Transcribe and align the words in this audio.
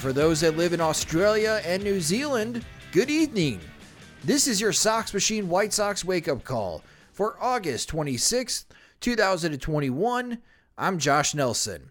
For 0.00 0.14
those 0.14 0.40
that 0.40 0.56
live 0.56 0.72
in 0.72 0.80
Australia 0.80 1.60
and 1.62 1.84
New 1.84 2.00
Zealand, 2.00 2.64
good 2.90 3.10
evening. 3.10 3.60
This 4.24 4.46
is 4.46 4.58
your 4.58 4.72
Sox 4.72 5.12
Machine 5.12 5.46
White 5.50 5.74
Sox 5.74 6.02
wake 6.02 6.26
up 6.26 6.42
call 6.42 6.82
for 7.12 7.36
August 7.38 7.92
26th, 7.92 8.64
2021. 9.00 10.38
I'm 10.78 10.98
Josh 10.98 11.34
Nelson. 11.34 11.90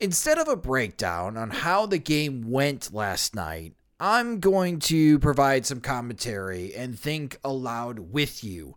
Instead 0.00 0.36
of 0.36 0.48
a 0.48 0.54
breakdown 0.54 1.38
on 1.38 1.48
how 1.48 1.86
the 1.86 1.96
game 1.96 2.50
went 2.50 2.92
last 2.92 3.34
night, 3.34 3.72
I'm 3.98 4.38
going 4.38 4.78
to 4.80 5.18
provide 5.18 5.64
some 5.64 5.80
commentary 5.80 6.74
and 6.74 6.98
think 6.98 7.38
aloud 7.42 8.12
with 8.12 8.44
you. 8.44 8.74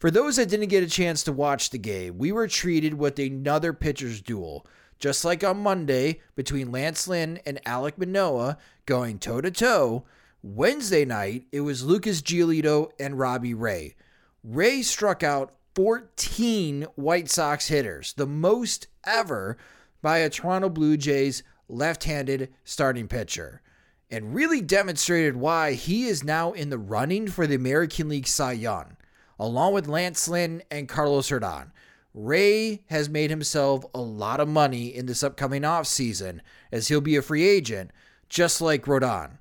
For 0.00 0.10
those 0.10 0.34
that 0.34 0.48
didn't 0.48 0.66
get 0.66 0.82
a 0.82 0.88
chance 0.88 1.22
to 1.22 1.32
watch 1.32 1.70
the 1.70 1.78
game, 1.78 2.18
we 2.18 2.32
were 2.32 2.48
treated 2.48 2.94
with 2.94 3.20
another 3.20 3.72
pitcher's 3.72 4.20
duel 4.20 4.66
just 5.00 5.24
like 5.24 5.42
on 5.42 5.62
Monday 5.62 6.20
between 6.36 6.70
Lance 6.70 7.08
Lynn 7.08 7.40
and 7.46 7.58
Alek 7.64 7.98
Manoah 7.98 8.58
going 8.86 9.18
toe 9.18 9.40
to 9.40 9.50
toe, 9.50 10.04
Wednesday 10.42 11.04
night 11.04 11.46
it 11.50 11.62
was 11.62 11.82
Lucas 11.82 12.22
Giolito 12.22 12.90
and 13.00 13.18
Robbie 13.18 13.54
Ray. 13.54 13.96
Ray 14.44 14.82
struck 14.82 15.22
out 15.22 15.52
14 15.74 16.86
White 16.94 17.30
Sox 17.30 17.68
hitters, 17.68 18.12
the 18.14 18.26
most 18.26 18.88
ever 19.04 19.56
by 20.02 20.18
a 20.18 20.30
Toronto 20.30 20.68
Blue 20.68 20.96
Jays 20.96 21.42
left 21.68 22.04
handed 22.04 22.52
starting 22.64 23.08
pitcher, 23.08 23.62
and 24.10 24.34
really 24.34 24.60
demonstrated 24.60 25.36
why 25.36 25.72
he 25.72 26.06
is 26.06 26.24
now 26.24 26.52
in 26.52 26.68
the 26.70 26.78
running 26.78 27.28
for 27.28 27.46
the 27.46 27.54
American 27.54 28.08
League 28.08 28.26
Cy 28.26 28.52
Young, 28.52 28.96
along 29.38 29.72
with 29.72 29.88
Lance 29.88 30.26
Lynn 30.28 30.62
and 30.70 30.88
Carlos 30.88 31.30
Rodon. 31.30 31.70
Ray 32.12 32.82
has 32.86 33.08
made 33.08 33.30
himself 33.30 33.84
a 33.94 34.00
lot 34.00 34.40
of 34.40 34.48
money 34.48 34.86
in 34.94 35.06
this 35.06 35.22
upcoming 35.22 35.62
offseason 35.62 36.40
as 36.72 36.88
he'll 36.88 37.00
be 37.00 37.16
a 37.16 37.22
free 37.22 37.46
agent, 37.48 37.90
just 38.28 38.60
like 38.60 38.84
Rodon. 38.86 39.38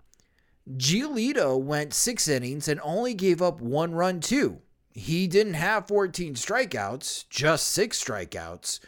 Giolito 0.78 1.60
went 1.60 1.94
six 1.94 2.28
innings 2.28 2.68
and 2.68 2.80
only 2.84 3.16
gave 3.16 3.42
up 3.42 3.60
one 3.60 3.94
run, 3.96 4.20
too. 4.20 4.60
He 4.94 5.28
didn't 5.28 5.56
have 5.56 5.88
14 5.88 6.36
strikeouts, 6.36 7.28
just 7.30 7.68
six 7.68 8.04
strikeouts. 8.04 8.80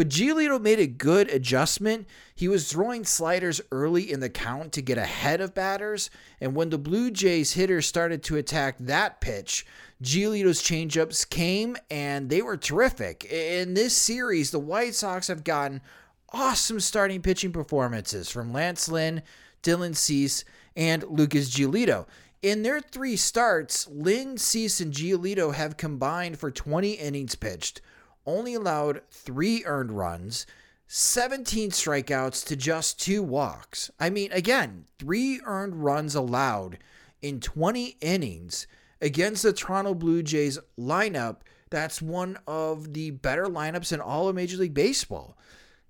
But 0.00 0.08
Giolito 0.08 0.58
made 0.58 0.80
a 0.80 0.86
good 0.86 1.28
adjustment. 1.28 2.06
He 2.34 2.48
was 2.48 2.72
throwing 2.72 3.04
sliders 3.04 3.60
early 3.70 4.10
in 4.10 4.20
the 4.20 4.30
count 4.30 4.72
to 4.72 4.80
get 4.80 4.96
ahead 4.96 5.42
of 5.42 5.54
batters, 5.54 6.08
and 6.40 6.54
when 6.54 6.70
the 6.70 6.78
Blue 6.78 7.10
Jays 7.10 7.52
hitters 7.52 7.84
started 7.84 8.22
to 8.22 8.38
attack 8.38 8.76
that 8.78 9.20
pitch, 9.20 9.66
Giolito's 10.02 10.62
changeups 10.62 11.28
came 11.28 11.76
and 11.90 12.30
they 12.30 12.40
were 12.40 12.56
terrific. 12.56 13.26
In 13.26 13.74
this 13.74 13.94
series, 13.94 14.50
the 14.50 14.58
White 14.58 14.94
Sox 14.94 15.28
have 15.28 15.44
gotten 15.44 15.82
awesome 16.32 16.80
starting 16.80 17.20
pitching 17.20 17.52
performances 17.52 18.30
from 18.30 18.54
Lance 18.54 18.88
Lynn, 18.88 19.20
Dylan 19.62 19.94
Cease, 19.94 20.46
and 20.74 21.04
Lucas 21.10 21.50
Giolito. 21.50 22.06
In 22.40 22.62
their 22.62 22.80
three 22.80 23.16
starts, 23.16 23.86
Lynn, 23.88 24.38
Cease, 24.38 24.80
and 24.80 24.94
Giolito 24.94 25.52
have 25.52 25.76
combined 25.76 26.38
for 26.38 26.50
20 26.50 26.92
innings 26.92 27.34
pitched, 27.34 27.82
only 28.26 28.54
allowed 28.54 29.02
three 29.10 29.64
earned 29.64 29.92
runs, 29.92 30.46
17 30.86 31.70
strikeouts 31.70 32.44
to 32.46 32.56
just 32.56 33.00
two 33.00 33.22
walks. 33.22 33.90
I 33.98 34.10
mean, 34.10 34.32
again, 34.32 34.86
three 34.98 35.40
earned 35.44 35.84
runs 35.84 36.14
allowed 36.14 36.78
in 37.22 37.40
20 37.40 37.96
innings 38.00 38.66
against 39.00 39.42
the 39.42 39.52
Toronto 39.52 39.94
Blue 39.94 40.22
Jays 40.22 40.58
lineup 40.78 41.38
that's 41.70 42.02
one 42.02 42.36
of 42.46 42.94
the 42.94 43.12
better 43.12 43.46
lineups 43.46 43.92
in 43.92 44.00
all 44.00 44.28
of 44.28 44.34
Major 44.34 44.58
League 44.58 44.74
Baseball. 44.74 45.38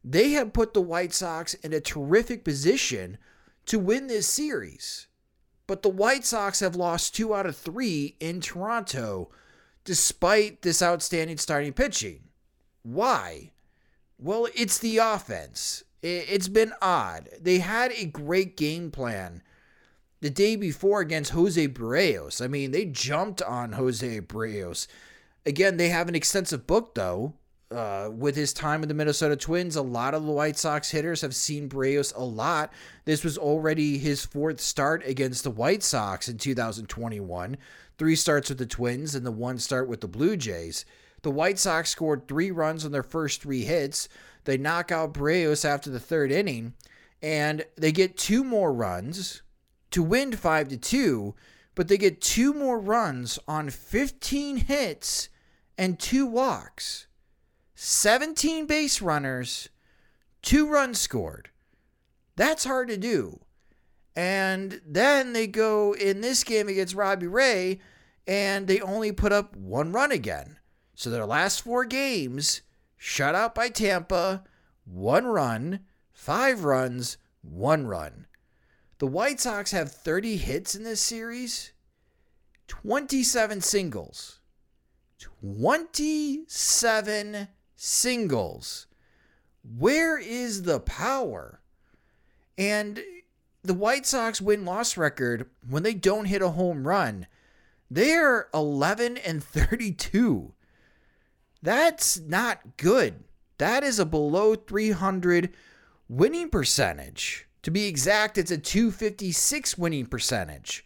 They 0.05 0.31
have 0.31 0.53
put 0.53 0.75
the 0.75 0.83
White 0.83 1.13
Sox 1.13 1.55
in 1.55 1.73
a 1.73 1.81
terrific 1.81 2.45
position 2.45 3.19
to 3.67 3.79
win 3.79 4.07
this 4.07 4.27
series. 4.27 5.07
But 5.67 5.83
the 5.83 5.89
White 5.89 6.25
Sox 6.25 6.61
have 6.61 6.77
lost 6.77 7.15
two 7.15 7.35
out 7.35 7.47
of 7.47 7.57
three 7.57 8.17
in 8.21 8.41
Toronto 8.41 9.31
despite 9.91 10.63
this 10.63 10.83
outstanding 10.83 11.37
starting 11.37 11.73
pitching. 11.73 12.21
Why? 12.85 13.51
Well, 14.21 14.47
it's 14.55 14.79
the 14.79 14.99
offense. 14.99 15.83
It's 16.01 16.47
been 16.47 16.73
odd. 16.81 17.29
They 17.41 17.59
had 17.59 17.91
a 17.91 18.05
great 18.05 18.57
game 18.57 18.93
plan 18.93 19.43
the 20.21 20.31
day 20.31 20.55
before 20.55 21.01
against 21.01 21.33
Jose 21.33 21.67
Berrios. 21.67 22.41
I 22.41 22.47
mean, 22.47 22.71
they 22.71 22.85
jumped 22.85 23.43
on 23.43 23.73
Jose 23.73 24.21
Berrios. 24.21 24.87
Again, 25.45 25.77
they 25.77 25.89
have 25.89 26.09
an 26.09 26.15
extensive 26.15 26.69
book, 26.69 26.95
though. 26.95 27.35
Uh, 27.71 28.11
with 28.13 28.35
his 28.35 28.53
time 28.53 28.81
with 28.81 28.89
the 28.89 28.95
Minnesota 28.95 29.37
Twins, 29.37 29.77
a 29.77 29.83
lot 29.83 30.13
of 30.13 30.27
the 30.27 30.33
White 30.33 30.59
Sox 30.59 30.91
hitters 30.91 31.21
have 31.21 31.37
seen 31.37 31.69
Berrios 31.69 32.13
a 32.17 32.25
lot. 32.25 32.73
This 33.05 33.23
was 33.23 33.39
already 33.39 33.97
his 33.97 34.25
fourth 34.25 34.61
start 34.61 35.07
against 35.07 35.45
the 35.45 35.53
White 35.53 35.85
Sox 35.85 36.29
in 36.29 36.37
2021. 36.37 37.57
Three 37.97 38.17
starts 38.17 38.49
with 38.49 38.59
the 38.59 38.67
Twins 38.67 39.15
and 39.15 39.25
the 39.25 39.31
one 39.31 39.59
start 39.59 39.87
with 39.87 40.01
the 40.01 40.09
Blue 40.09 40.37
Jays. 40.37 40.85
The 41.23 41.31
White 41.31 41.61
Sox 41.61 41.91
scored 41.91 42.27
three 42.27 42.51
runs 42.51 42.85
on 42.85 42.91
their 42.91 43.05
first 43.05 43.41
three 43.41 43.63
hits. 43.63 44.09
They 44.45 44.57
knock 44.57 44.91
out 44.91 45.15
Berrios 45.15 45.65
after 45.65 45.91
the 45.91 46.01
third 46.01 46.33
inning, 46.33 46.75
and 47.23 47.65
they 47.77 47.93
get 47.93 48.17
two 48.17 48.43
more 48.43 48.73
runs 48.73 49.43
to 49.93 50.03
win 50.03 50.33
5 50.33 50.69
to 50.69 50.77
2, 50.77 51.35
but 51.77 51.87
they 51.87 51.99
get 51.99 52.21
two 52.21 52.53
more 52.53 52.81
runs 52.81 53.39
on 53.47 53.71
15 53.71 54.57
hits 54.57 55.29
and 55.79 56.01
two 56.01 56.27
walks. 56.27 57.07
17 57.83 58.67
base 58.67 59.01
runners, 59.01 59.71
two 60.43 60.69
runs 60.69 61.01
scored. 61.01 61.49
That's 62.37 62.65
hard 62.65 62.89
to 62.89 62.99
do. 62.99 63.41
And 64.15 64.83
then 64.87 65.33
they 65.33 65.47
go 65.47 65.95
in 65.95 66.21
this 66.21 66.45
game 66.45 66.69
against 66.69 66.95
Robbie 66.95 67.27
Ray 67.27 67.81
and 68.27 68.67
they 68.67 68.83
only 68.83 69.13
put 69.13 69.33
up 69.33 69.57
one 69.57 69.93
run 69.93 70.13
again. 70.13 70.59
So 70.95 71.09
their 71.09 71.25
last 71.25 71.63
four 71.63 71.87
games, 71.87 72.61
shut 72.99 73.35
out 73.35 73.55
by 73.55 73.71
Tampa, 73.71 74.45
one 74.85 75.25
run, 75.25 75.81
five 76.13 76.65
runs, 76.65 77.17
one 77.41 77.87
run. 77.87 78.27
The 78.99 79.07
White 79.07 79.41
Sox 79.41 79.71
have 79.71 79.91
30 79.91 80.37
hits 80.37 80.75
in 80.75 80.85
this 80.85 81.01
series, 81.01 81.73
27 82.69 83.63
singles. 83.63 84.41
27 85.19 87.49
singles. 87.81 88.87
Where 89.63 90.19
is 90.19 90.63
the 90.65 90.81
power? 90.81 91.61
And 92.59 93.03
the 93.63 93.75
White 93.75 94.05
Sox 94.05 94.41
win 94.41 94.67
loss 94.67 94.99
record 94.99 95.49
when 95.67 95.83
they 95.83 95.95
don't 95.95 96.27
hit 96.27 96.43
a 96.43 96.51
home 96.51 96.87
run, 96.87 97.27
they're 97.91 98.49
11 98.53 99.17
and 99.17 99.43
32. 99.43 100.53
That's 101.63 102.21
not 102.21 102.77
good. 102.77 103.25
That 103.57 103.83
is 103.83 103.99
a 103.99 104.07
below 104.07 104.55
300 104.55 105.55
winning 106.07 106.51
percentage. 106.51 107.49
To 107.63 107.71
be 107.71 107.87
exact, 107.87 108.37
it's 108.37 108.51
a 108.51 108.59
256 108.59 109.79
winning 109.79 110.07
percentage. 110.07 110.85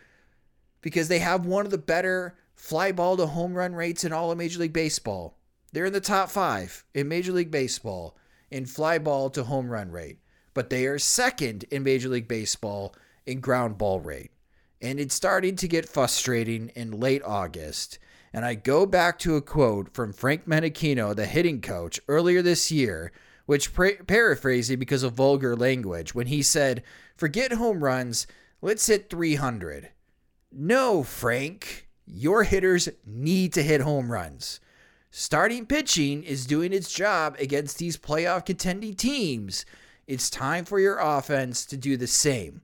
because 0.80 1.06
they 1.06 1.20
have 1.20 1.46
one 1.46 1.64
of 1.64 1.70
the 1.70 1.78
better 1.78 2.36
fly 2.56 2.90
ball 2.90 3.16
to 3.16 3.26
home 3.28 3.54
run 3.54 3.76
rates 3.76 4.02
in 4.02 4.12
all 4.12 4.32
of 4.32 4.38
Major 4.38 4.58
League 4.58 4.72
Baseball. 4.72 5.38
They're 5.72 5.86
in 5.86 5.92
the 5.92 6.00
top 6.00 6.30
five 6.30 6.84
in 6.94 7.06
Major 7.06 7.30
League 7.30 7.52
Baseball 7.52 8.16
in 8.50 8.66
fly 8.66 8.98
ball 8.98 9.30
to 9.30 9.44
home 9.44 9.68
run 9.68 9.92
rate, 9.92 10.18
but 10.54 10.70
they 10.70 10.86
are 10.86 10.98
second 10.98 11.64
in 11.70 11.82
Major 11.82 12.08
League 12.08 12.28
Baseball 12.28 12.94
in 13.26 13.40
ground 13.40 13.78
ball 13.78 14.00
rate. 14.00 14.30
And 14.80 14.98
it's 14.98 15.14
starting 15.14 15.56
to 15.56 15.68
get 15.68 15.88
frustrating 15.88 16.70
in 16.74 16.98
late 16.98 17.22
August 17.24 17.98
and 18.32 18.44
I 18.44 18.54
go 18.54 18.86
back 18.86 19.18
to 19.20 19.36
a 19.36 19.42
quote 19.42 19.92
from 19.92 20.12
Frank 20.12 20.46
Menechino, 20.46 21.14
the 21.14 21.26
hitting 21.26 21.60
coach, 21.60 22.00
earlier 22.08 22.40
this 22.40 22.72
year, 22.72 23.12
which 23.44 23.74
pra- 23.74 24.02
paraphrasing 24.06 24.78
because 24.78 25.02
of 25.02 25.12
vulgar 25.12 25.54
language, 25.54 26.14
when 26.14 26.28
he 26.28 26.42
said, 26.42 26.82
Forget 27.14 27.52
home 27.52 27.84
runs, 27.84 28.26
let's 28.62 28.86
hit 28.86 29.10
300. 29.10 29.90
No, 30.50 31.02
Frank, 31.02 31.88
your 32.06 32.44
hitters 32.44 32.88
need 33.04 33.52
to 33.52 33.62
hit 33.62 33.82
home 33.82 34.10
runs. 34.10 34.60
Starting 35.10 35.66
pitching 35.66 36.22
is 36.22 36.46
doing 36.46 36.72
its 36.72 36.90
job 36.90 37.36
against 37.38 37.78
these 37.78 37.98
playoff 37.98 38.46
contending 38.46 38.94
teams. 38.94 39.66
It's 40.06 40.30
time 40.30 40.64
for 40.64 40.80
your 40.80 40.98
offense 40.98 41.64
to 41.66 41.76
do 41.76 41.96
the 41.96 42.06
same. 42.06 42.62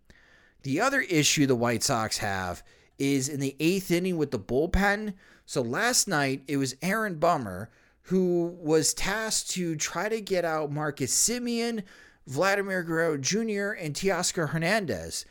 The 0.63 0.81
other 0.81 1.01
issue 1.01 1.47
the 1.47 1.55
White 1.55 1.83
Sox 1.83 2.19
have 2.19 2.63
is 2.99 3.29
in 3.29 3.41
the 3.41 3.57
eighth 3.61 3.91
inning 3.91 4.17
with 4.17 4.33
the 4.33 4.39
bullpen. 4.39 5.15
So 5.47 5.63
last 5.63 6.09
night 6.09 6.43
it 6.49 6.57
was 6.57 6.77
Aaron 6.83 7.17
Bummer 7.17 7.71
who 8.09 8.57
was 8.59 8.95
tasked 8.95 9.51
to 9.51 9.77
try 9.77 10.09
to 10.09 10.21
get 10.21 10.43
out 10.43 10.73
Marcus 10.73 11.15
Semien, 11.15 11.83
Vladimir 12.27 12.83
Guerrero 12.83 13.19
Jr., 13.19 13.73
and 13.73 13.95
Teoscar 13.95 14.49
Hernandez. 14.49 15.27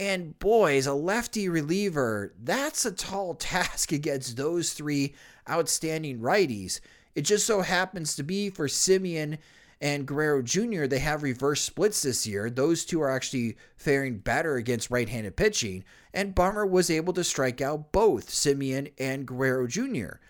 And 0.00 0.38
boys, 0.38 0.86
a 0.86 0.94
lefty 0.94 1.50
reliever, 1.50 2.32
that's 2.42 2.86
a 2.86 2.92
tall 2.92 3.34
task 3.38 3.92
against 3.92 4.38
those 4.38 4.72
three 4.72 5.14
outstanding 5.48 6.20
righties. 6.20 6.80
It 7.14 7.22
just 7.22 7.46
so 7.46 7.60
happens 7.60 8.16
to 8.16 8.22
be 8.22 8.48
for 8.48 8.68
Semien 8.68 9.36
and 9.84 10.06
Guerrero 10.06 10.40
Jr., 10.40 10.86
they 10.86 11.00
have 11.00 11.22
reverse 11.22 11.60
splits 11.60 12.00
this 12.00 12.26
year. 12.26 12.48
Those 12.48 12.86
two 12.86 13.02
are 13.02 13.10
actually 13.10 13.58
faring 13.76 14.16
better 14.16 14.56
against 14.56 14.90
right 14.90 15.10
handed 15.10 15.36
pitching. 15.36 15.84
And 16.14 16.34
Bummer 16.34 16.64
was 16.64 16.88
able 16.88 17.12
to 17.12 17.22
strike 17.22 17.60
out 17.60 17.92
both 17.92 18.30
Semien 18.30 18.92
and 18.98 19.26
Guerrero 19.26 19.66
Jr. 19.66 20.20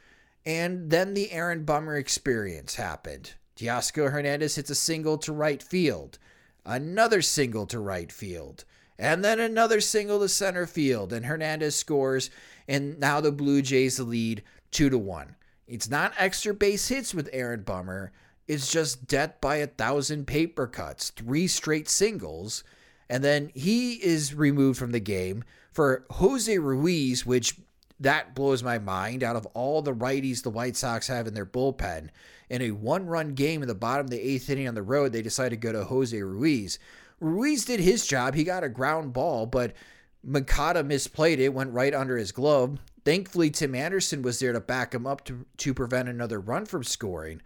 And 0.45 0.91
then 0.91 1.15
the 1.15 1.31
Aaron 1.31 1.65
Bummer 1.65 1.95
experience 1.95 2.75
happened. 2.75 3.35
Teoscar 3.57 4.11
Hernandez 4.11 4.57
hits 4.57 4.71
a 4.71 4.75
single 4.75 5.19
to 5.19 5.33
right 5.33 5.63
field, 5.63 6.19
another 6.67 7.23
single 7.23 7.67
to 7.67 7.79
right 7.79 8.11
field, 8.11 8.65
and 8.99 9.25
then 9.25 9.39
another 9.39 9.81
single 9.81 10.19
to 10.19 10.29
center 10.29 10.67
field. 10.67 11.13
And 11.13 11.27
Hernandez 11.27 11.77
scores, 11.77 12.29
and 12.67 12.99
now 12.99 13.21
the 13.21 13.31
Blue 13.31 13.63
Jays 13.63 14.01
lead 14.01 14.43
two 14.73 14.91
to 14.91 14.99
one. 14.99 15.37
It's 15.69 15.89
not 15.89 16.13
extra 16.19 16.53
base 16.53 16.89
hits 16.89 17.15
with 17.15 17.31
Aaron 17.33 17.63
Bummer 17.63 18.11
is 18.47 18.69
just 18.69 19.07
death 19.07 19.41
by 19.41 19.57
a 19.57 19.67
thousand 19.67 20.27
paper 20.27 20.67
cuts, 20.67 21.11
three 21.11 21.47
straight 21.47 21.89
singles. 21.89 22.65
And 23.09 23.23
then 23.23 23.51
he 23.55 23.95
is 23.95 24.35
removed 24.35 24.79
from 24.79 24.93
the 24.93 25.01
game 25.01 25.45
for 25.73 26.07
Jose 26.11 26.59
Ruiz, 26.59 27.27
which 27.27 27.57
that 28.01 28.35
blows 28.35 28.63
my 28.63 28.79
mind. 28.79 29.23
Out 29.23 29.37
of 29.37 29.47
all 29.55 29.83
the 29.83 29.95
righties 29.95 30.43
the 30.43 30.51
White 30.51 30.77
Sox 30.77 31.07
have 31.09 31.27
in 31.27 31.35
their 31.35 31.47
bullpen, 31.47 32.09
in 32.49 32.63
a 32.63 32.71
one 32.71 33.07
run 33.07 33.35
game 33.35 33.63
in 33.63 33.69
the 33.69 33.75
bottom 33.75 34.07
of 34.07 34.11
the 34.11 34.21
eighth 34.21 34.49
inning 34.51 34.69
on 34.69 34.75
the 34.75 34.83
road, 34.83 35.13
they 35.13 35.23
decided 35.23 35.61
to 35.61 35.67
go 35.67 35.73
to 35.73 35.85
Jose 35.85 36.21
Ruiz. 36.21 36.79
Ruiz 37.21 37.65
did 37.65 37.81
his 37.81 38.07
job. 38.07 38.35
He 38.35 38.45
got 38.45 38.65
a 38.65 38.69
ground 38.69 39.13
ball, 39.13 39.47
but 39.47 39.75
Moncada 40.23 40.83
misplayed 40.83 41.39
it, 41.39 41.55
went 41.55 41.73
right 41.73 41.95
under 41.95 42.17
his 42.17 42.33
glove. 42.33 42.79
Thankfully, 43.05 43.51
Tim 43.51 43.75
Anderson 43.75 44.23
was 44.23 44.39
there 44.39 44.53
to 44.53 44.61
back 44.61 44.95
him 44.95 45.07
up 45.07 45.25
to, 45.27 45.45
to 45.59 45.75
prevent 45.75 46.09
another 46.09 46.41
run 46.41 46.65
from 46.65 46.85
scoring. 46.85 47.43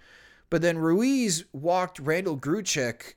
But 0.51 0.63
then 0.63 0.79
Ruiz 0.79 1.45
walked 1.53 1.99
Randall 1.99 2.39
Grichuk 2.39 3.15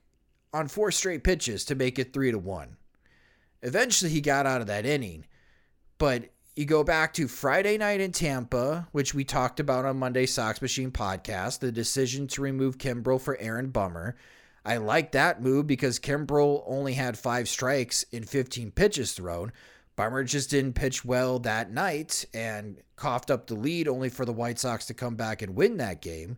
on 0.53 0.67
four 0.67 0.91
straight 0.91 1.23
pitches 1.23 1.65
to 1.65 1.75
make 1.75 1.97
it 1.97 2.13
three 2.13 2.31
to 2.31 2.37
one. 2.37 2.77
Eventually, 3.61 4.11
he 4.11 4.21
got 4.21 4.45
out 4.45 4.61
of 4.61 4.67
that 4.67 4.85
inning. 4.85 5.25
But 5.97 6.31
you 6.55 6.65
go 6.65 6.83
back 6.83 7.13
to 7.13 7.27
Friday 7.27 7.77
night 7.77 8.01
in 8.01 8.11
Tampa, 8.11 8.87
which 8.91 9.13
we 9.13 9.23
talked 9.23 9.59
about 9.59 9.85
on 9.85 9.99
Monday 9.99 10.25
Sox 10.25 10.61
Machine 10.61 10.91
podcast, 10.91 11.59
the 11.59 11.71
decision 11.71 12.27
to 12.27 12.41
remove 12.41 12.77
Kimbrel 12.77 13.21
for 13.21 13.37
Aaron 13.39 13.69
Bummer. 13.69 14.17
I 14.65 14.77
like 14.77 15.13
that 15.13 15.41
move 15.41 15.65
because 15.65 15.99
Kimbrel 15.99 16.63
only 16.67 16.93
had 16.93 17.17
five 17.17 17.47
strikes 17.47 18.03
in 18.11 18.23
15 18.23 18.71
pitches 18.71 19.13
thrown. 19.13 19.51
Bummer 19.95 20.23
just 20.23 20.49
didn't 20.49 20.73
pitch 20.73 21.05
well 21.05 21.39
that 21.39 21.71
night 21.71 22.25
and 22.33 22.77
coughed 22.95 23.31
up 23.31 23.47
the 23.47 23.55
lead, 23.55 23.87
only 23.87 24.09
for 24.09 24.25
the 24.25 24.33
White 24.33 24.59
Sox 24.59 24.85
to 24.87 24.93
come 24.93 25.15
back 25.15 25.41
and 25.41 25.55
win 25.55 25.77
that 25.77 26.01
game. 26.01 26.37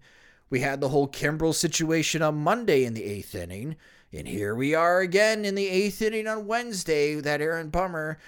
We 0.54 0.60
had 0.60 0.82
the 0.82 0.90
whole 0.90 1.08
Kimbrel 1.08 1.56
situation 1.56 2.22
on 2.22 2.36
Monday 2.36 2.86
in 2.86 2.94
the 2.94 3.04
eighth 3.04 3.34
inning. 3.34 3.76
And 4.14 4.28
here 4.28 4.54
we 4.54 4.76
are 4.76 5.00
again 5.00 5.46
in 5.46 5.56
the 5.56 5.68
eighth 5.68 6.00
inning 6.00 6.28
on 6.28 6.46
Wednesday 6.46 7.16
that 7.16 7.42
Aaron 7.42 7.70
Bummer 7.70 8.20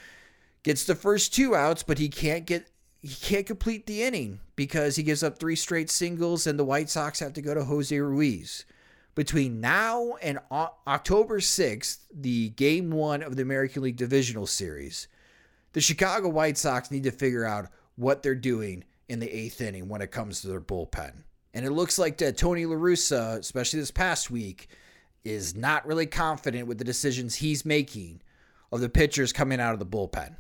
gets 0.63 0.85
the 0.85 0.95
first 0.95 1.35
two 1.35 1.55
outs, 1.55 1.83
but 1.83 1.99
he 1.99 2.09
can't 2.09 2.47
get 2.47 2.71
he 2.99 3.09
can't 3.09 3.45
complete 3.45 3.85
the 3.85 4.01
inning 4.01 4.39
because 4.55 4.95
he 4.95 5.03
gives 5.03 5.21
up 5.21 5.37
three 5.37 5.55
straight 5.55 5.91
singles 5.91 6.47
and 6.47 6.57
the 6.57 6.65
White 6.65 6.89
Sox 6.89 7.19
have 7.19 7.33
to 7.33 7.43
go 7.43 7.53
to 7.53 7.65
Jose 7.65 7.95
Ruiz. 7.95 8.65
Between 9.13 9.61
now 9.61 10.15
and 10.19 10.39
October 10.49 11.39
6th, 11.39 12.05
the 12.11 12.49
game 12.49 12.89
one 12.89 13.21
of 13.21 13.35
the 13.35 13.43
American 13.43 13.83
League 13.83 13.97
Divisional 13.97 14.47
Series, 14.47 15.07
the 15.73 15.79
Chicago 15.79 16.29
White 16.29 16.57
Sox 16.57 16.89
need 16.89 17.03
to 17.03 17.11
figure 17.11 17.45
out 17.45 17.67
what 17.97 18.23
they're 18.23 18.33
doing 18.33 18.83
in 19.07 19.19
the 19.19 19.31
eighth 19.31 19.61
inning 19.61 19.87
when 19.87 20.01
it 20.01 20.09
comes 20.09 20.41
to 20.41 20.47
their 20.47 20.59
bullpen. 20.59 21.24
And 21.55 21.65
it 21.65 21.71
looks 21.71 21.97
like 21.97 22.17
that 22.17 22.35
Tony 22.35 22.65
LaRussa, 22.65 23.39
especially 23.39 23.79
this 23.79 23.89
past 23.89 24.29
week, 24.29 24.67
is 25.23 25.55
not 25.55 25.87
really 25.87 26.05
confident 26.05 26.67
with 26.67 26.77
the 26.77 26.83
decisions 26.83 27.35
he's 27.35 27.63
making 27.65 28.21
of 28.73 28.81
the 28.81 28.89
pitchers 28.89 29.31
coming 29.31 29.61
out 29.61 29.71
of 29.71 29.79
the 29.79 29.85
bullpen. 29.85 30.35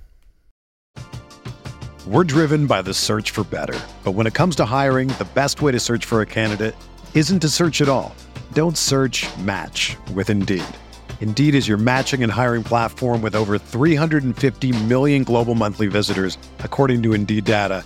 We're 2.05 2.25
driven 2.25 2.67
by 2.67 2.81
the 2.81 2.93
search 2.93 3.31
for 3.31 3.45
better. 3.45 3.79
But 4.03 4.11
when 4.11 4.27
it 4.27 4.33
comes 4.33 4.57
to 4.57 4.65
hiring, 4.65 5.07
the 5.07 5.27
best 5.33 5.61
way 5.61 5.71
to 5.71 5.79
search 5.79 6.03
for 6.03 6.21
a 6.21 6.25
candidate 6.25 6.75
isn't 7.13 7.39
to 7.39 7.49
search 7.49 7.81
at 7.81 7.89
all. 7.89 8.13
Don't 8.51 8.77
search 8.77 9.25
match 9.37 9.95
with 10.13 10.29
Indeed. 10.29 10.65
Indeed 11.21 11.55
is 11.55 11.67
your 11.67 11.77
matching 11.77 12.23
and 12.23 12.31
hiring 12.31 12.63
platform 12.63 13.21
with 13.21 13.35
over 13.35 13.57
350 13.57 14.83
million 14.83 15.23
global 15.23 15.55
monthly 15.55 15.87
visitors, 15.87 16.37
according 16.59 17.01
to 17.03 17.13
Indeed 17.13 17.45
data, 17.45 17.85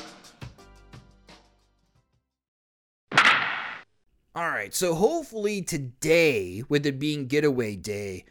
All 4.33 4.49
right, 4.49 4.73
so 4.73 4.95
hopefully 4.95 5.61
today, 5.61 6.63
with 6.69 6.85
it 6.85 6.99
being 6.99 7.27
getaway 7.27 7.75
day, 7.75 8.23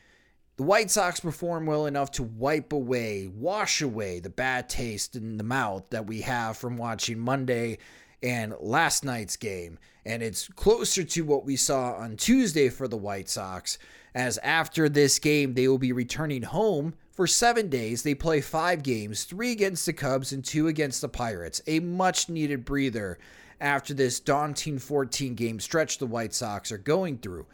the 0.57 0.63
White 0.63 0.91
Sox 0.91 1.21
perform 1.21 1.67
well 1.67 1.85
enough 1.85 2.11
to 2.13 2.23
wipe 2.23 2.73
away, 2.73 3.27
wash 3.27 3.83
away 3.83 4.19
the 4.19 4.31
bad 4.31 4.71
taste 4.71 5.15
in 5.15 5.37
the 5.37 5.45
mouth 5.45 5.85
that 5.91 6.07
we 6.07 6.23
have 6.23 6.57
from 6.57 6.79
watching 6.79 7.19
Monday 7.19 7.77
and 8.23 8.55
last 8.61 9.05
night's 9.05 9.37
game. 9.37 9.79
And 10.07 10.23
it's 10.23 10.49
closer 10.49 11.05
to 11.05 11.21
what 11.21 11.45
we 11.45 11.57
saw 11.57 11.93
on 11.93 12.17
Tuesday 12.17 12.71
for 12.71 12.89
the 12.89 12.97
White 12.97 13.29
Sox, 13.29 13.77
as 14.15 14.39
after 14.39 14.89
this 14.89 15.19
game, 15.19 15.53
they 15.53 15.69
will 15.69 15.77
be 15.77 15.93
returning 15.93 16.45
home 16.45 16.95
for 17.13 17.27
seven 17.27 17.69
days. 17.69 18.03
They 18.03 18.15
play 18.15 18.41
five 18.41 18.83
games 18.83 19.25
three 19.25 19.53
against 19.53 19.85
the 19.85 19.93
Cubs 19.93 20.33
and 20.33 20.43
two 20.43 20.67
against 20.67 21.03
the 21.03 21.11
Pirates. 21.11 21.61
A 21.67 21.79
much 21.81 22.31
needed 22.31 22.65
breather 22.65 23.19
after 23.61 23.93
this 23.93 24.21
daunting 24.21 24.79
14 24.79 25.35
game 25.35 25.61
stretch 25.61 25.99
the 25.99 26.07
White 26.07 26.33
Sox 26.35 26.73
are 26.73 26.79
going 26.79 27.19
through. 27.19 27.47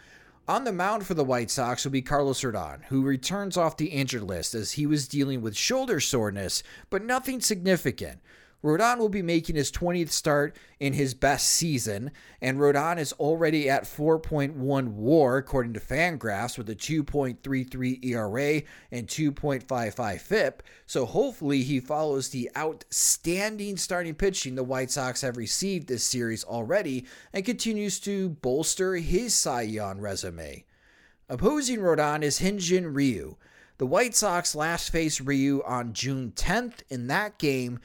On 0.48 0.62
the 0.62 0.72
mound 0.72 1.04
for 1.04 1.14
the 1.14 1.24
White 1.24 1.50
Sox 1.50 1.84
will 1.84 1.90
be 1.90 2.02
Carlos 2.02 2.42
Rodon, 2.42 2.84
who 2.84 3.02
returns 3.02 3.56
off 3.56 3.76
the 3.76 3.86
injured 3.86 4.22
list 4.22 4.54
as 4.54 4.72
he 4.72 4.86
was 4.86 5.08
dealing 5.08 5.42
with 5.42 5.56
shoulder 5.56 5.98
soreness, 5.98 6.62
but 6.88 7.04
nothing 7.04 7.40
significant. 7.40 8.20
Rodon 8.66 8.98
will 8.98 9.08
be 9.08 9.22
making 9.22 9.54
his 9.54 9.70
20th 9.70 10.10
start 10.10 10.56
in 10.80 10.92
his 10.92 11.14
best 11.14 11.46
season, 11.46 12.10
and 12.40 12.58
Rodon 12.58 12.98
is 12.98 13.12
already 13.14 13.70
at 13.70 13.84
4.1 13.84 14.88
war, 14.88 15.36
according 15.36 15.72
to 15.74 15.80
Fangraphs, 15.80 16.58
with 16.58 16.68
a 16.68 16.74
2.33 16.74 18.04
ERA 18.04 18.62
and 18.90 19.06
2.55 19.06 20.20
FIP. 20.20 20.62
So 20.84 21.06
hopefully 21.06 21.62
he 21.62 21.78
follows 21.78 22.30
the 22.30 22.50
outstanding 22.56 23.76
starting 23.76 24.14
pitching 24.14 24.56
the 24.56 24.64
White 24.64 24.90
Sox 24.90 25.20
have 25.20 25.36
received 25.36 25.86
this 25.86 26.02
series 26.02 26.42
already 26.42 27.06
and 27.32 27.44
continues 27.44 28.00
to 28.00 28.30
bolster 28.30 28.96
his 28.96 29.32
Cy 29.34 29.62
Young 29.62 30.00
resume. 30.00 30.64
Opposing 31.28 31.78
Rodon 31.78 32.22
is 32.22 32.40
Hyun-Jin 32.40 32.92
Ryu. 32.92 33.36
The 33.78 33.86
White 33.86 34.14
Sox 34.14 34.54
last 34.54 34.90
faced 34.90 35.20
Ryu 35.20 35.62
on 35.64 35.92
June 35.92 36.32
10th. 36.34 36.80
In 36.88 37.08
that 37.08 37.38
game, 37.38 37.78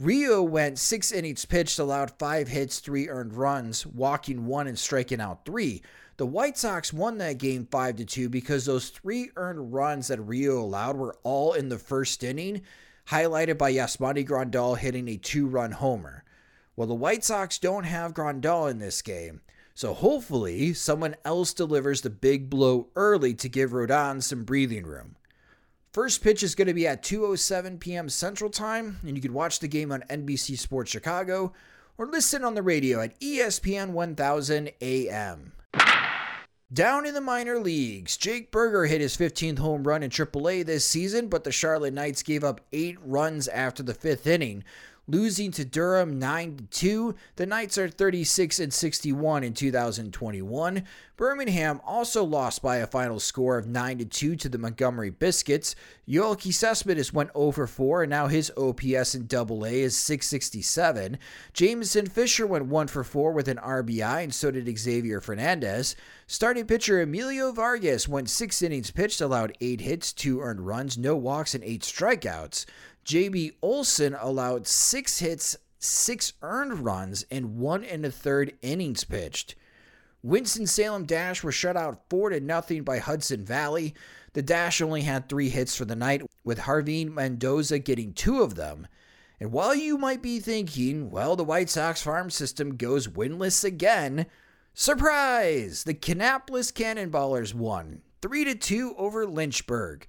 Ryu 0.00 0.40
went 0.40 0.78
six 0.78 1.12
innings 1.12 1.44
pitched, 1.44 1.78
allowed 1.78 2.18
five 2.18 2.48
hits, 2.48 2.78
three 2.78 3.10
earned 3.10 3.34
runs, 3.34 3.84
walking 3.84 4.46
one 4.46 4.66
and 4.66 4.78
striking 4.78 5.20
out 5.20 5.44
three. 5.44 5.82
The 6.16 6.24
White 6.24 6.56
Sox 6.56 6.90
won 6.90 7.18
that 7.18 7.36
game 7.36 7.68
5 7.70 7.96
to 7.96 8.06
2 8.06 8.30
because 8.30 8.64
those 8.64 8.88
three 8.88 9.30
earned 9.36 9.74
runs 9.74 10.08
that 10.08 10.26
Ryu 10.26 10.58
allowed 10.58 10.96
were 10.96 11.18
all 11.22 11.52
in 11.52 11.68
the 11.68 11.78
first 11.78 12.24
inning, 12.24 12.62
highlighted 13.08 13.58
by 13.58 13.74
Yasmani 13.74 14.26
Grandal 14.26 14.78
hitting 14.78 15.06
a 15.06 15.18
two 15.18 15.46
run 15.46 15.72
homer. 15.72 16.24
Well, 16.76 16.88
the 16.88 16.94
White 16.94 17.22
Sox 17.22 17.58
don't 17.58 17.84
have 17.84 18.14
Grandal 18.14 18.70
in 18.70 18.78
this 18.78 19.02
game, 19.02 19.42
so 19.74 19.92
hopefully 19.92 20.72
someone 20.72 21.14
else 21.26 21.52
delivers 21.52 22.00
the 22.00 22.08
big 22.08 22.48
blow 22.48 22.88
early 22.96 23.34
to 23.34 23.50
give 23.50 23.72
Rodon 23.72 24.22
some 24.22 24.44
breathing 24.44 24.86
room. 24.86 25.16
First 25.92 26.22
pitch 26.22 26.44
is 26.44 26.54
going 26.54 26.68
to 26.68 26.74
be 26.74 26.86
at 26.86 27.02
2:07 27.02 27.80
p.m. 27.80 28.08
Central 28.08 28.48
Time, 28.48 29.00
and 29.04 29.16
you 29.16 29.20
can 29.20 29.32
watch 29.32 29.58
the 29.58 29.66
game 29.66 29.90
on 29.90 30.04
NBC 30.08 30.56
Sports 30.56 30.88
Chicago 30.88 31.52
or 31.98 32.06
listen 32.06 32.44
on 32.44 32.54
the 32.54 32.62
radio 32.62 33.00
at 33.00 33.18
ESPN 33.18 33.90
1000 33.90 34.70
AM. 34.80 35.52
Down 36.72 37.04
in 37.04 37.14
the 37.14 37.20
minor 37.20 37.58
leagues, 37.58 38.16
Jake 38.16 38.52
Burger 38.52 38.86
hit 38.86 39.00
his 39.00 39.16
15th 39.16 39.58
home 39.58 39.82
run 39.82 40.04
in 40.04 40.10
AAA 40.10 40.64
this 40.64 40.84
season, 40.84 41.26
but 41.26 41.42
the 41.42 41.50
Charlotte 41.50 41.92
Knights 41.92 42.22
gave 42.22 42.44
up 42.44 42.60
8 42.72 42.96
runs 43.04 43.48
after 43.48 43.82
the 43.82 43.92
5th 43.92 44.28
inning, 44.28 44.62
losing 45.08 45.50
to 45.52 45.64
Durham 45.64 46.18
9 46.18 46.68
2. 46.70 47.14
The 47.36 47.46
Knights 47.46 47.78
are 47.78 47.88
36 47.88 48.60
and 48.60 48.72
61 48.72 49.44
in 49.44 49.54
2021. 49.54 50.84
Birmingham 51.16 51.80
also 51.84 52.24
lost 52.24 52.62
by 52.62 52.76
a 52.76 52.86
final 52.86 53.20
score 53.20 53.58
of 53.58 53.66
9 53.66 54.08
2 54.08 54.36
to 54.36 54.48
the 54.48 54.56
Montgomery 54.58 55.10
Biscuits. 55.10 55.74
Yoelqui 56.08 56.52
Cespedes 56.52 57.12
went 57.12 57.30
over 57.34 57.66
4 57.66 58.04
and 58.04 58.10
now 58.10 58.26
his 58.26 58.50
OPS 58.56 59.14
in 59.14 59.28
AA 59.30 59.84
is 59.84 59.96
667. 59.96 61.18
Jameson 61.52 62.06
Fisher 62.06 62.46
went 62.46 62.66
1 62.66 62.86
for 62.88 63.04
4 63.04 63.32
with 63.32 63.48
an 63.48 63.58
RBI 63.58 64.22
and 64.22 64.34
so 64.34 64.50
did 64.50 64.78
Xavier 64.78 65.20
Fernandez. 65.20 65.94
Starting 66.26 66.64
pitcher 66.64 67.00
Emilio 67.02 67.52
Vargas 67.52 68.08
went 68.08 68.30
6 68.30 68.62
innings 68.62 68.90
pitched, 68.90 69.20
allowed 69.20 69.56
8 69.60 69.80
hits, 69.80 70.12
2 70.12 70.40
earned 70.40 70.60
runs, 70.60 70.96
no 70.96 71.16
walks 71.16 71.54
and 71.54 71.64
8 71.64 71.82
strikeouts. 71.82 72.64
JB 73.04 73.54
Olson 73.62 74.14
allowed 74.18 74.66
six 74.66 75.18
hits, 75.18 75.56
six 75.78 76.32
earned 76.42 76.84
runs, 76.84 77.24
and 77.30 77.56
one 77.58 77.84
and 77.84 78.04
a 78.04 78.10
third 78.10 78.54
innings 78.62 79.04
pitched. 79.04 79.54
Winston-Salem 80.22 81.06
Dash 81.06 81.42
were 81.42 81.52
shut 81.52 81.76
out 81.76 82.02
4 82.10 82.30
to 82.30 82.40
nothing 82.40 82.82
by 82.82 82.98
Hudson 82.98 83.44
Valley. 83.44 83.94
The 84.34 84.42
Dash 84.42 84.82
only 84.82 85.02
had 85.02 85.28
three 85.28 85.48
hits 85.48 85.74
for 85.74 85.86
the 85.86 85.96
night, 85.96 86.22
with 86.44 86.66
Jarvin 86.66 87.14
Mendoza 87.14 87.78
getting 87.78 88.12
two 88.12 88.42
of 88.42 88.54
them. 88.54 88.86
And 89.40 89.50
while 89.50 89.74
you 89.74 89.96
might 89.96 90.20
be 90.20 90.38
thinking, 90.38 91.10
well, 91.10 91.34
the 91.36 91.44
White 91.44 91.70
Sox 91.70 92.02
farm 92.02 92.28
system 92.28 92.76
goes 92.76 93.08
winless 93.08 93.64
again, 93.64 94.26
surprise! 94.74 95.84
The 95.84 95.94
Kannapolis 95.94 96.70
Cannonballers 96.70 97.54
won 97.54 98.02
3 98.20 98.44
to 98.44 98.54
2 98.54 98.96
over 98.98 99.26
Lynchburg. 99.26 100.06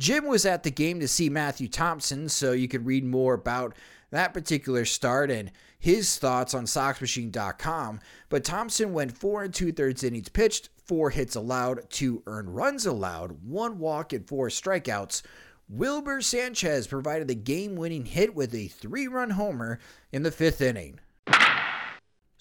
Jim 0.00 0.26
was 0.26 0.46
at 0.46 0.62
the 0.62 0.70
game 0.70 0.98
to 0.98 1.06
see 1.06 1.28
Matthew 1.28 1.68
Thompson, 1.68 2.30
so 2.30 2.52
you 2.52 2.68
could 2.68 2.86
read 2.86 3.04
more 3.04 3.34
about 3.34 3.76
that 4.10 4.32
particular 4.32 4.86
start 4.86 5.30
and 5.30 5.52
his 5.78 6.16
thoughts 6.16 6.54
on 6.54 6.64
SoxMachine.com. 6.64 8.00
But 8.30 8.42
Thompson 8.42 8.94
went 8.94 9.18
four 9.18 9.44
and 9.44 9.52
two 9.52 9.72
thirds 9.72 10.02
innings 10.02 10.30
pitched, 10.30 10.70
four 10.86 11.10
hits 11.10 11.36
allowed, 11.36 11.90
two 11.90 12.22
earned 12.26 12.56
runs 12.56 12.86
allowed, 12.86 13.44
one 13.44 13.78
walk, 13.78 14.14
and 14.14 14.26
four 14.26 14.48
strikeouts. 14.48 15.20
Wilber 15.68 16.22
Sanchez 16.22 16.86
provided 16.86 17.28
the 17.28 17.34
game 17.34 17.76
winning 17.76 18.06
hit 18.06 18.34
with 18.34 18.54
a 18.54 18.68
three 18.68 19.06
run 19.06 19.28
homer 19.28 19.78
in 20.12 20.22
the 20.22 20.32
fifth 20.32 20.62
inning. 20.62 20.98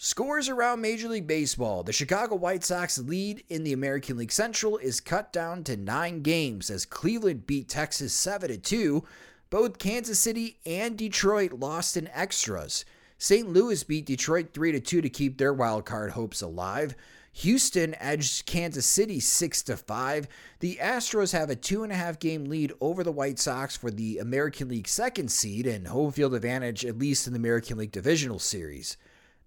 Scores 0.01 0.47
around 0.47 0.79
Major 0.79 1.09
League 1.09 1.27
Baseball. 1.27 1.83
The 1.83 1.91
Chicago 1.91 2.35
White 2.35 2.63
Sox 2.63 2.97
lead 2.99 3.43
in 3.49 3.65
the 3.65 3.73
American 3.73 4.15
League 4.15 4.31
Central 4.31 4.77
is 4.77 5.01
cut 5.01 5.33
down 5.33 5.61
to 5.65 5.75
nine 5.75 6.21
games 6.21 6.69
as 6.69 6.85
Cleveland 6.85 7.45
beat 7.45 7.67
Texas 7.67 8.13
7 8.13 8.61
2. 8.61 9.03
Both 9.49 9.77
Kansas 9.77 10.17
City 10.17 10.57
and 10.65 10.97
Detroit 10.97 11.51
lost 11.51 11.97
in 11.97 12.07
extras. 12.13 12.85
St. 13.17 13.49
Louis 13.49 13.83
beat 13.83 14.05
Detroit 14.05 14.53
3 14.53 14.79
2 14.79 15.01
to 15.01 15.09
keep 15.09 15.37
their 15.37 15.51
wild 15.51 15.83
card 15.83 16.11
hopes 16.11 16.41
alive. 16.41 16.95
Houston 17.33 17.93
edged 17.99 18.45
Kansas 18.45 18.85
City 18.85 19.19
6 19.19 19.63
to 19.63 19.75
5. 19.75 20.29
The 20.61 20.77
Astros 20.81 21.33
have 21.33 21.49
a 21.49 21.57
two 21.57 21.83
and 21.83 21.91
a 21.91 21.95
half 21.95 22.19
game 22.19 22.45
lead 22.45 22.71
over 22.79 23.03
the 23.03 23.11
White 23.11 23.37
Sox 23.37 23.75
for 23.75 23.91
the 23.91 24.19
American 24.19 24.69
League 24.69 24.87
second 24.87 25.29
seed 25.29 25.67
and 25.67 25.89
home 25.89 26.13
field 26.13 26.35
advantage, 26.35 26.85
at 26.85 26.97
least 26.97 27.27
in 27.27 27.33
the 27.33 27.39
American 27.39 27.77
League 27.77 27.91
Divisional 27.91 28.39
Series. 28.39 28.95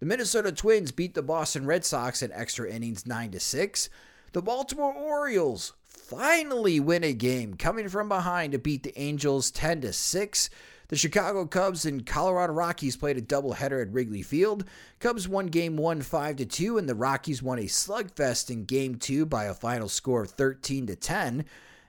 The 0.02 0.08
Minnesota 0.08 0.50
Twins 0.50 0.90
beat 0.90 1.14
the 1.14 1.22
Boston 1.22 1.64
Red 1.64 1.84
Sox 1.84 2.22
in 2.22 2.32
extra 2.32 2.68
innings 2.68 3.06
9 3.06 3.30
to 3.30 3.38
6. 3.38 3.88
The 4.32 4.42
Baltimore 4.42 4.92
Orioles 4.92 5.74
finally 5.86 6.80
win 6.80 7.04
a 7.04 7.12
game 7.12 7.54
coming 7.54 7.88
from 7.88 8.08
behind 8.08 8.50
to 8.50 8.58
beat 8.58 8.82
the 8.82 8.98
Angels 9.00 9.52
10 9.52 9.82
to 9.82 9.92
6. 9.92 10.50
The 10.88 10.96
Chicago 10.96 11.46
Cubs 11.46 11.86
and 11.86 12.04
Colorado 12.04 12.52
Rockies 12.52 12.96
played 12.96 13.16
a 13.16 13.22
doubleheader 13.22 13.80
at 13.80 13.92
Wrigley 13.92 14.22
Field. 14.22 14.64
Cubs 14.98 15.28
won 15.28 15.46
game 15.46 15.76
1 15.76 16.02
5 16.02 16.34
to 16.34 16.46
2 16.46 16.78
and 16.78 16.88
the 16.88 16.96
Rockies 16.96 17.40
won 17.40 17.60
a 17.60 17.66
slugfest 17.66 18.50
in 18.50 18.64
game 18.64 18.96
2 18.96 19.24
by 19.24 19.44
a 19.44 19.54
final 19.54 19.88
score 19.88 20.22
of 20.22 20.32
13 20.32 20.88
to 20.88 20.96
10. 20.96 21.44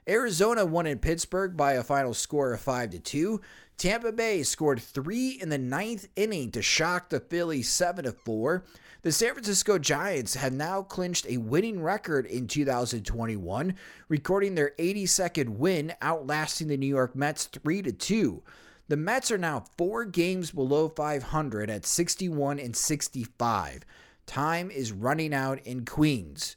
Arizona 0.08 0.66
won 0.66 0.86
in 0.86 1.00
Pittsburgh 1.00 1.56
by 1.56 1.74
a 1.74 1.84
final 1.84 2.14
score 2.14 2.54
of 2.54 2.60
5 2.60 2.92
to 2.92 3.00
2. 3.00 3.42
Tampa 3.78 4.12
Bay 4.12 4.44
scored 4.44 4.82
3 4.82 5.40
in 5.42 5.50
the 5.50 5.58
ninth 5.58 6.08
inning 6.16 6.52
to 6.52 6.62
shock 6.62 7.10
the 7.10 7.20
Phillies 7.20 7.70
7 7.70 8.06
to 8.06 8.12
4. 8.12 8.64
The 9.02 9.12
San 9.12 9.34
Francisco 9.34 9.78
Giants 9.78 10.36
have 10.36 10.54
now 10.54 10.82
clinched 10.82 11.26
a 11.28 11.38
winning 11.38 11.82
record 11.82 12.26
in 12.26 12.48
2021, 12.48 13.76
recording 14.08 14.56
their 14.56 14.72
82nd 14.80 15.50
win, 15.58 15.94
outlasting 16.02 16.68
the 16.68 16.78
New 16.78 16.88
York 16.88 17.16
Mets 17.16 17.46
3 17.46 17.82
to 17.82 17.92
2. 17.92 18.44
The 18.90 18.98
Mets 18.98 19.32
are 19.32 19.38
now 19.38 19.66
four 19.78 20.06
games 20.06 20.52
below 20.52 20.90
500 20.90 21.70
at 21.70 21.86
61 21.86 22.60
and 22.60 22.76
65. 22.76 23.86
Time 24.26 24.70
is 24.72 24.92
running 24.92 25.34
out 25.34 25.60
in 25.66 25.86
Queens. 25.86 26.56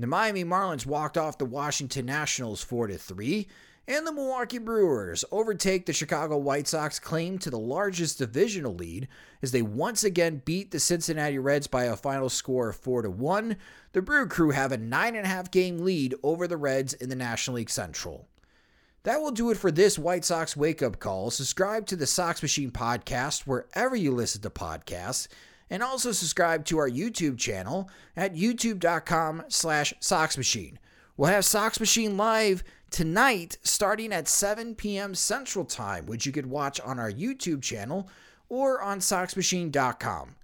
The 0.00 0.06
Miami 0.06 0.44
Marlins 0.44 0.86
walked 0.86 1.18
off 1.18 1.36
the 1.36 1.44
Washington 1.44 2.06
Nationals 2.06 2.62
4 2.62 2.90
3, 2.90 3.46
and 3.86 4.06
the 4.06 4.12
Milwaukee 4.12 4.56
Brewers 4.56 5.26
overtake 5.30 5.84
the 5.84 5.92
Chicago 5.92 6.38
White 6.38 6.66
Sox 6.66 6.98
claim 6.98 7.38
to 7.38 7.50
the 7.50 7.58
largest 7.58 8.16
divisional 8.16 8.74
lead 8.74 9.08
as 9.42 9.52
they 9.52 9.60
once 9.60 10.02
again 10.02 10.40
beat 10.46 10.70
the 10.70 10.80
Cincinnati 10.80 11.38
Reds 11.38 11.66
by 11.66 11.84
a 11.84 11.96
final 11.96 12.30
score 12.30 12.70
of 12.70 12.76
4 12.76 13.10
1. 13.10 13.56
The 13.92 14.00
Brew 14.00 14.26
Crew 14.26 14.52
have 14.52 14.72
a 14.72 14.78
9.5 14.78 15.50
game 15.50 15.84
lead 15.84 16.14
over 16.22 16.48
the 16.48 16.56
Reds 16.56 16.94
in 16.94 17.10
the 17.10 17.14
National 17.14 17.56
League 17.56 17.68
Central. 17.68 18.26
That 19.02 19.20
will 19.20 19.32
do 19.32 19.50
it 19.50 19.58
for 19.58 19.70
this 19.70 19.98
White 19.98 20.24
Sox 20.24 20.56
wake 20.56 20.82
up 20.82 20.98
call. 20.98 21.30
Subscribe 21.30 21.84
to 21.88 21.96
the 21.96 22.06
Sox 22.06 22.40
Machine 22.40 22.70
podcast 22.70 23.46
wherever 23.46 23.94
you 23.94 24.12
listen 24.12 24.40
to 24.40 24.50
podcasts, 24.50 25.28
and 25.70 25.82
also 25.82 26.12
subscribe 26.12 26.64
to 26.66 26.78
our 26.78 26.90
YouTube 26.90 27.38
channel 27.38 27.88
at 28.16 28.34
youtube.com 28.34 29.44
slash 29.48 29.94
Sox 30.00 30.36
Machine. 30.36 30.78
We'll 31.16 31.30
have 31.30 31.44
Sox 31.44 31.78
Machine 31.80 32.16
live 32.16 32.64
tonight 32.90 33.56
starting 33.62 34.12
at 34.12 34.28
7 34.28 34.74
p.m. 34.74 35.14
Central 35.14 35.64
Time, 35.64 36.06
which 36.06 36.26
you 36.26 36.32
could 36.32 36.46
watch 36.46 36.80
on 36.80 36.98
our 36.98 37.10
YouTube 37.10 37.62
channel 37.62 38.08
or 38.48 38.82
on 38.82 38.98
SoxMachine.com. 38.98 40.34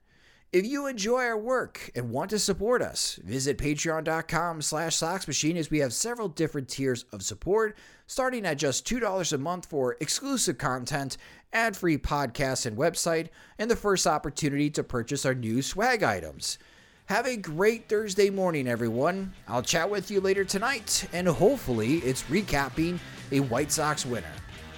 If 0.53 0.65
you 0.65 0.87
enjoy 0.87 1.25
our 1.25 1.37
work 1.37 1.91
and 1.95 2.11
want 2.11 2.31
to 2.31 2.39
support 2.39 2.81
us, 2.81 3.19
visit 3.23 3.59
patreon.com 3.59 4.63
slash 4.63 4.97
soxmachine 4.97 5.57
as 5.57 5.71
we 5.71 5.81
have 5.81 5.93
several 5.93 6.29
different 6.29 6.69
tiers 6.69 7.05
of 7.13 7.23
support, 7.23 7.77
starting 8.07 8.47
at 8.47 8.57
just 8.57 8.87
$2 8.87 9.33
a 9.33 9.39
month 9.39 9.67
for 9.67 9.97
exclusive 10.01 10.57
content, 10.57 11.19
ad-free 11.57 11.99
podcasts 11.99 12.67
and 12.67 12.77
website, 12.77 13.29
and 13.59 13.71
the 13.71 13.77
first 13.77 14.07
opportunity 14.07 14.69
to 14.71 14.85
purchase 14.85 15.25
our 15.25 15.35
new 15.35 15.63
swag 15.63 16.03
items. 16.03 16.59
Have 17.07 17.27
a 17.27 17.37
great 17.37 17.89
Thursday 17.89 18.31
morning, 18.31 18.69
everyone. 18.69 19.33
I'll 19.49 19.63
chat 19.63 19.89
with 19.89 20.11
you 20.11 20.21
later 20.21 20.45
tonight, 20.45 21.09
and 21.13 21.27
hopefully 21.27 21.97
it's 21.99 22.25
recapping 22.25 22.99
a 23.33 23.41
White 23.41 23.73
Sox 23.73 24.05
winner. 24.05 24.33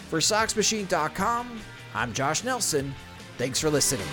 For 0.08 0.20
SoxMachine.com, 0.20 1.60
I'm 1.94 2.12
Josh 2.12 2.44
Nelson. 2.44 2.94
Thanks 3.38 3.58
for 3.60 3.70
listening. 3.70 4.06